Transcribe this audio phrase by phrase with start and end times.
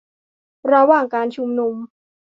[0.71, 1.73] ระหว่างการชุมนุม